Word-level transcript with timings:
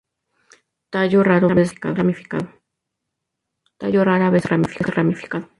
Tallo 0.93 1.19
rara 4.09 4.29
vez 4.33 4.49
ramificado. 4.53 5.47